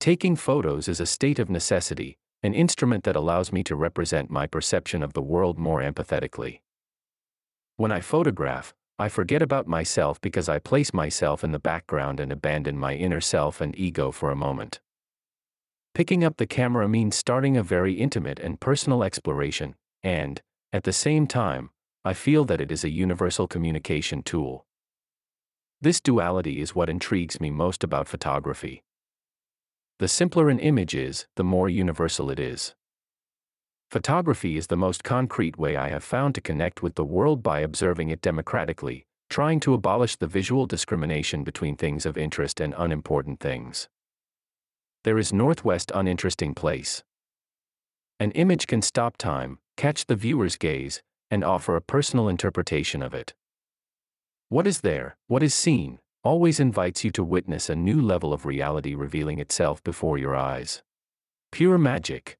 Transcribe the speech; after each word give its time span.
Taking 0.00 0.36
photos 0.36 0.86
is 0.86 1.00
a 1.00 1.06
state 1.06 1.40
of 1.40 1.50
necessity, 1.50 2.18
an 2.44 2.54
instrument 2.54 3.02
that 3.02 3.16
allows 3.16 3.52
me 3.52 3.64
to 3.64 3.74
represent 3.74 4.30
my 4.30 4.46
perception 4.46 5.02
of 5.02 5.12
the 5.12 5.22
world 5.22 5.58
more 5.58 5.80
empathetically. 5.80 6.60
When 7.76 7.90
I 7.90 8.00
photograph, 8.00 8.74
I 9.00 9.08
forget 9.08 9.42
about 9.42 9.66
myself 9.66 10.20
because 10.20 10.48
I 10.48 10.60
place 10.60 10.94
myself 10.94 11.42
in 11.42 11.50
the 11.50 11.58
background 11.58 12.20
and 12.20 12.30
abandon 12.30 12.78
my 12.78 12.94
inner 12.94 13.20
self 13.20 13.60
and 13.60 13.76
ego 13.76 14.12
for 14.12 14.30
a 14.30 14.36
moment. 14.36 14.80
Picking 15.94 16.22
up 16.22 16.36
the 16.36 16.46
camera 16.46 16.88
means 16.88 17.16
starting 17.16 17.56
a 17.56 17.62
very 17.64 17.94
intimate 17.94 18.38
and 18.38 18.60
personal 18.60 19.02
exploration, 19.02 19.74
and, 20.04 20.40
at 20.72 20.84
the 20.84 20.92
same 20.92 21.26
time, 21.26 21.70
I 22.04 22.12
feel 22.14 22.44
that 22.44 22.60
it 22.60 22.70
is 22.70 22.84
a 22.84 22.90
universal 22.90 23.48
communication 23.48 24.22
tool. 24.22 24.64
This 25.80 26.00
duality 26.00 26.60
is 26.60 26.74
what 26.74 26.88
intrigues 26.88 27.40
me 27.40 27.50
most 27.50 27.82
about 27.82 28.06
photography. 28.06 28.84
The 29.98 30.08
simpler 30.08 30.48
an 30.48 30.60
image 30.60 30.94
is, 30.94 31.26
the 31.34 31.42
more 31.42 31.68
universal 31.68 32.30
it 32.30 32.38
is. 32.38 32.74
Photography 33.90 34.56
is 34.56 34.68
the 34.68 34.76
most 34.76 35.02
concrete 35.02 35.58
way 35.58 35.74
I 35.74 35.88
have 35.88 36.04
found 36.04 36.36
to 36.36 36.40
connect 36.40 36.82
with 36.82 36.94
the 36.94 37.04
world 37.04 37.42
by 37.42 37.60
observing 37.60 38.10
it 38.10 38.22
democratically, 38.22 39.06
trying 39.28 39.58
to 39.60 39.74
abolish 39.74 40.14
the 40.14 40.28
visual 40.28 40.66
discrimination 40.66 41.42
between 41.42 41.76
things 41.76 42.06
of 42.06 42.16
interest 42.16 42.60
and 42.60 42.74
unimportant 42.78 43.40
things. 43.40 43.88
There 45.02 45.18
is 45.18 45.32
Northwest 45.32 45.90
uninteresting 45.94 46.54
place. 46.54 47.02
An 48.20 48.30
image 48.32 48.68
can 48.68 48.82
stop 48.82 49.16
time, 49.16 49.58
catch 49.76 50.06
the 50.06 50.16
viewer's 50.16 50.56
gaze, 50.56 51.02
and 51.30 51.42
offer 51.42 51.74
a 51.74 51.82
personal 51.82 52.28
interpretation 52.28 53.02
of 53.02 53.14
it. 53.14 53.34
What 54.48 54.66
is 54.66 54.82
there, 54.82 55.16
what 55.26 55.42
is 55.42 55.54
seen, 55.54 55.98
always 56.22 56.60
invites 56.60 57.04
you 57.04 57.10
to 57.12 57.24
witness 57.24 57.70
a 57.70 57.76
new 57.76 58.00
level 58.00 58.32
of 58.32 58.46
reality 58.46 58.94
revealing 58.94 59.38
itself 59.38 59.82
before 59.84 60.18
your 60.18 60.34
eyes. 60.36 60.82
Pure 61.52 61.78
magic. 61.78 62.38